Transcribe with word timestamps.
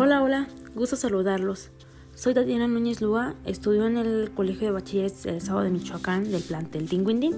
Hola, 0.00 0.22
hola, 0.22 0.46
gusto 0.76 0.94
saludarlos. 0.94 1.70
Soy 2.14 2.32
Tatiana 2.32 2.68
Núñez 2.68 3.00
Lúa, 3.00 3.34
estudio 3.44 3.84
en 3.84 3.96
el 3.96 4.30
Colegio 4.30 4.68
de 4.68 4.70
Bachilleres 4.70 5.24
del 5.24 5.38
Estado 5.38 5.62
de 5.62 5.70
Michoacán 5.70 6.30
del 6.30 6.40
plantel 6.40 6.88
Tinguindín. 6.88 7.34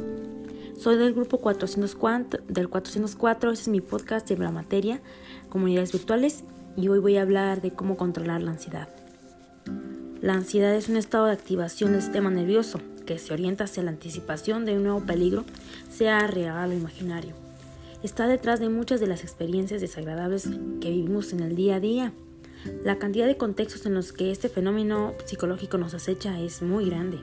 Soy 0.79 0.99
del 0.99 1.15
grupo 1.15 1.39
404, 1.39 2.43
del 2.49 2.69
404, 2.69 3.53
ese 3.53 3.63
es 3.63 3.69
mi 3.69 3.81
podcast 3.81 4.29
de 4.29 4.37
la 4.37 4.51
materia, 4.51 5.01
comunidades 5.49 5.93
virtuales, 5.93 6.45
y 6.77 6.89
hoy 6.89 6.99
voy 6.99 7.17
a 7.17 7.23
hablar 7.23 7.63
de 7.63 7.71
cómo 7.71 7.97
controlar 7.97 8.43
la 8.43 8.51
ansiedad. 8.51 8.91
La 10.21 10.35
ansiedad 10.35 10.75
es 10.75 10.91
un 10.91 10.99
estado 10.99 11.25
de 11.25 11.33
activación 11.33 11.93
del 11.93 12.03
sistema 12.03 12.29
nervioso 12.29 12.79
que 13.07 13.19
se 13.19 13.33
orienta 13.33 13.65
hacia 13.65 13.85
la 13.85 13.93
anticipación 13.93 14.67
de 14.67 14.77
un 14.77 14.83
nuevo 14.83 15.01
peligro, 15.01 15.47
sea 15.89 16.27
real 16.27 16.73
o 16.73 16.75
imaginario. 16.75 17.33
Está 18.03 18.27
detrás 18.27 18.61
de 18.61 18.69
muchas 18.69 19.01
de 19.01 19.07
las 19.07 19.23
experiencias 19.23 19.81
desagradables 19.81 20.51
que 20.83 20.91
vivimos 20.91 21.33
en 21.33 21.41
el 21.41 21.57
día 21.57 21.77
a 21.77 21.81
día 21.81 22.13
la 22.85 22.99
cantidad 22.99 23.27
de 23.27 23.37
contextos 23.37 23.87
en 23.87 23.95
los 23.95 24.13
que 24.13 24.31
este 24.31 24.49
fenómeno 24.49 25.15
psicológico 25.25 25.79
nos 25.79 25.95
acecha 25.95 26.39
es 26.41 26.63
muy 26.63 26.87
grande, 26.87 27.19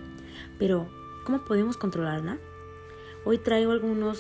pero 0.58 0.88
¿cómo 1.26 1.46
podemos 1.46 1.78
controlarla? 1.78 2.38
Hoy 3.26 3.38
traigo 3.38 3.72
algunos 3.72 4.20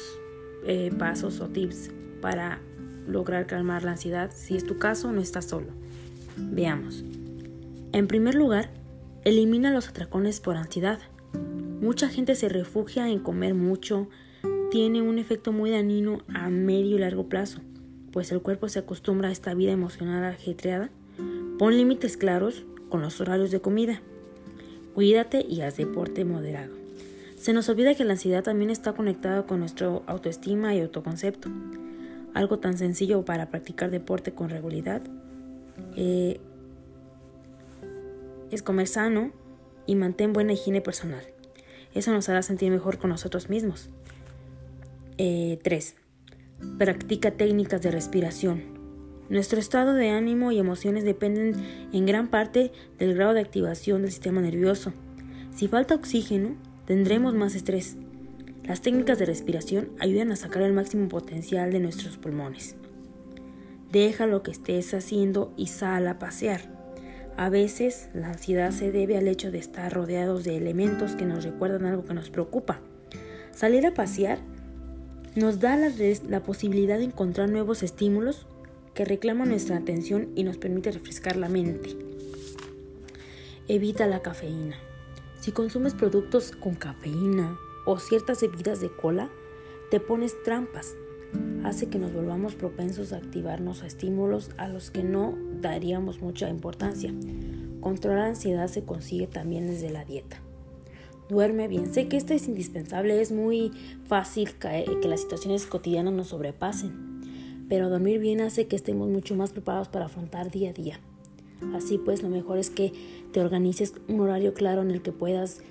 eh, 0.65 0.91
pasos 0.97 1.39
o 1.39 1.47
tips 1.47 1.91
para 2.21 2.59
lograr 3.07 3.47
calmar 3.47 3.83
la 3.83 3.91
ansiedad. 3.91 4.31
Si 4.33 4.55
es 4.55 4.65
tu 4.65 4.77
caso, 4.77 5.11
no 5.11 5.21
estás 5.21 5.45
solo. 5.45 5.67
Veamos. 6.35 7.03
En 7.93 8.07
primer 8.07 8.35
lugar, 8.35 8.69
elimina 9.23 9.71
los 9.71 9.87
atracones 9.87 10.39
por 10.39 10.57
ansiedad. 10.57 10.99
Mucha 11.81 12.09
gente 12.09 12.35
se 12.35 12.49
refugia 12.49 13.09
en 13.09 13.19
comer 13.19 13.53
mucho, 13.53 14.09
tiene 14.71 15.01
un 15.01 15.19
efecto 15.19 15.51
muy 15.51 15.71
dañino 15.71 16.23
a 16.33 16.49
medio 16.49 16.97
y 16.97 16.99
largo 16.99 17.29
plazo, 17.29 17.61
pues 18.11 18.31
el 18.31 18.41
cuerpo 18.41 18.67
se 18.67 18.79
acostumbra 18.79 19.29
a 19.29 19.31
esta 19.31 19.53
vida 19.53 19.71
emocional 19.71 20.23
ajetreada 20.25 20.89
Pon 21.57 21.75
límites 21.75 22.17
claros 22.17 22.65
con 22.89 23.01
los 23.01 23.19
horarios 23.19 23.49
de 23.49 23.59
comida. 23.61 24.01
Cuídate 24.93 25.43
y 25.47 25.61
haz 25.61 25.77
deporte 25.77 26.23
moderado. 26.23 26.73
Se 27.35 27.51
nos 27.51 27.67
olvida 27.69 27.95
que 27.95 28.03
la 28.03 28.13
ansiedad 28.13 28.43
también 28.43 28.69
está 28.69 28.93
conectada 28.93 29.47
con 29.47 29.59
nuestra 29.59 29.87
autoestima 30.05 30.75
y 30.75 30.81
autoconcepto. 30.81 31.49
Algo 32.35 32.59
tan 32.59 32.77
sencillo 32.77 33.25
para 33.25 33.49
practicar 33.49 33.89
deporte 33.89 34.33
con 34.33 34.49
regularidad 34.49 35.01
eh, 35.95 36.39
es 38.51 38.61
comer 38.61 38.87
sano 38.87 39.31
y 39.87 39.95
mantén 39.95 40.33
buena 40.33 40.53
higiene 40.53 40.81
personal. 40.81 41.23
Eso 41.95 42.11
nos 42.11 42.29
hará 42.29 42.43
sentir 42.43 42.71
mejor 42.71 42.99
con 42.99 43.09
nosotros 43.09 43.49
mismos. 43.49 43.89
3. 45.17 45.17
Eh, 45.17 45.59
Practica 46.77 47.31
técnicas 47.31 47.81
de 47.81 47.91
respiración. 47.91 48.76
Nuestro 49.29 49.59
estado 49.59 49.93
de 49.93 50.09
ánimo 50.09 50.53
y 50.53 50.59
emociones 50.59 51.03
dependen 51.03 51.55
en 51.91 52.05
gran 52.05 52.29
parte 52.29 52.71
del 52.97 53.13
grado 53.13 53.33
de 53.33 53.41
activación 53.41 54.01
del 54.01 54.11
sistema 54.11 54.39
nervioso. 54.41 54.93
Si 55.53 55.67
falta 55.67 55.95
oxígeno, 55.95 56.55
tendremos 56.85 57.33
más 57.33 57.53
estrés. 57.53 57.97
Las 58.63 58.81
técnicas 58.81 59.19
de 59.19 59.25
respiración 59.25 59.89
ayudan 59.99 60.31
a 60.31 60.37
sacar 60.37 60.61
el 60.61 60.73
máximo 60.73 61.09
potencial 61.09 61.71
de 61.71 61.79
nuestros 61.79 62.17
pulmones. 62.17 62.75
Deja 63.91 64.27
lo 64.27 64.43
que 64.43 64.51
estés 64.51 64.93
haciendo 64.93 65.53
y 65.57 65.67
sal 65.67 66.07
a 66.07 66.19
pasear. 66.19 66.61
A 67.35 67.49
veces 67.49 68.09
la 68.13 68.29
ansiedad 68.29 68.71
se 68.71 68.91
debe 68.91 69.17
al 69.17 69.27
hecho 69.27 69.51
de 69.51 69.59
estar 69.59 69.93
rodeados 69.93 70.43
de 70.43 70.57
elementos 70.57 71.15
que 71.15 71.25
nos 71.25 71.43
recuerdan 71.43 71.85
algo 71.85 72.05
que 72.05 72.13
nos 72.13 72.29
preocupa. 72.29 72.79
Salir 73.51 73.85
a 73.85 73.93
pasear 73.93 74.39
nos 75.35 75.59
da 75.59 75.75
la, 75.75 75.91
la 76.29 76.43
posibilidad 76.43 76.97
de 76.97 77.05
encontrar 77.05 77.49
nuevos 77.49 77.83
estímulos 77.83 78.47
que 78.97 79.05
reclama 79.05 79.45
nuestra 79.45 79.77
atención 79.77 80.29
y 80.33 80.43
nos 80.43 80.57
permite 80.57 80.91
refrescar 80.91 81.35
la 81.35 81.49
mente. 81.49 81.95
Evita 83.67 84.07
la 84.07 84.23
cafeína. 84.23 84.75
Si 85.39 85.51
consumes 85.51 85.93
productos 85.93 86.51
con 86.51 86.73
cafeína 86.73 87.59
o 87.85 87.99
ciertas 87.99 88.41
bebidas 88.41 88.81
de 88.81 88.89
cola, 88.89 89.29
te 89.91 89.99
pones 89.99 90.41
trampas. 90.41 90.95
Hace 91.63 91.89
que 91.89 91.99
nos 91.99 92.11
volvamos 92.11 92.55
propensos 92.55 93.13
a 93.13 93.17
activarnos 93.17 93.83
a 93.83 93.85
estímulos 93.85 94.49
a 94.57 94.67
los 94.67 94.89
que 94.89 95.03
no 95.03 95.37
daríamos 95.61 96.19
mucha 96.19 96.49
importancia. 96.49 97.13
Controlar 97.81 98.23
la 98.23 98.29
ansiedad 98.29 98.67
se 98.67 98.83
consigue 98.83 99.27
también 99.27 99.67
desde 99.67 99.91
la 99.91 100.05
dieta. 100.05 100.41
Duerme 101.29 101.67
bien. 101.67 101.93
Sé 101.93 102.07
que 102.07 102.17
esto 102.17 102.33
es 102.33 102.47
indispensable, 102.47 103.21
es 103.21 103.31
muy 103.31 103.71
fácil 104.07 104.55
que, 104.55 105.07
las 105.07 105.21
situaciones 105.21 105.67
cotidianas 105.67 106.13
nos 106.13 106.29
sobrepasen 106.29 107.16
pero 107.69 107.89
dormir 107.89 108.19
bien 108.19 108.41
hace 108.41 108.67
que 108.67 108.75
estemos 108.75 109.09
mucho 109.09 109.35
más 109.35 109.51
preparados 109.51 109.87
para 109.87 110.05
afrontar 110.05 110.51
día 110.51 110.69
a 110.69 110.73
día. 110.73 110.99
Así 111.73 111.97
pues, 111.97 112.23
lo 112.23 112.29
mejor 112.29 112.57
es 112.57 112.69
que 112.69 112.93
te 113.31 113.41
organices 113.41 113.93
un 114.07 114.19
horario 114.19 114.53
claro 114.53 114.81
en 114.81 114.91
el 114.91 115.01
que 115.01 115.11
puedas 115.11 115.61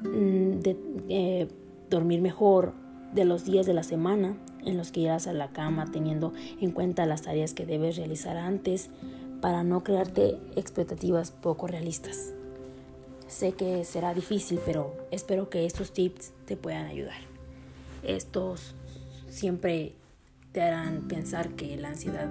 mm, 0.00 0.60
eh, 1.08 1.48
dormir 1.90 2.20
mejor 2.20 2.72
de 3.14 3.24
los 3.24 3.44
días 3.44 3.66
de 3.66 3.74
la 3.74 3.82
semana 3.82 4.36
en 4.64 4.76
los 4.76 4.90
que 4.90 5.00
irás 5.00 5.26
a 5.26 5.32
la 5.32 5.52
cama 5.52 5.90
teniendo 5.92 6.32
en 6.60 6.72
cuenta 6.72 7.06
las 7.06 7.22
tareas 7.22 7.54
que 7.54 7.66
debes 7.66 7.96
realizar 7.96 8.36
antes 8.36 8.90
para 9.40 9.62
no 9.62 9.84
crearte 9.84 10.38
expectativas 10.56 11.30
poco 11.30 11.66
realistas. 11.66 12.32
Sé 13.28 13.52
que 13.52 13.84
será 13.84 14.14
difícil, 14.14 14.58
pero 14.64 14.94
espero 15.10 15.50
que 15.50 15.66
estos 15.66 15.92
tips 15.92 16.32
te 16.46 16.56
puedan 16.56 16.86
ayudar. 16.86 17.18
Estos 18.02 18.74
siempre 19.28 19.92
te 20.56 20.62
harán 20.62 21.02
pensar 21.02 21.50
que 21.50 21.76
la 21.76 21.88
ansiedad 21.88 22.30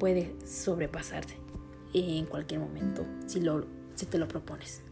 puede 0.00 0.34
sobrepasarte 0.44 1.34
en 1.94 2.26
cualquier 2.26 2.58
momento 2.58 3.06
si, 3.28 3.40
lo, 3.40 3.64
si 3.94 4.04
te 4.04 4.18
lo 4.18 4.26
propones. 4.26 4.82